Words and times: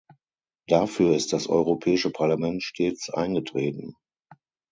Dafür 0.67 1.13
ist 1.15 1.31
das 1.31 1.45
Europäische 1.45 2.09
Parlament 2.09 2.63
stets 2.63 3.11
eingetreten. 3.11 3.93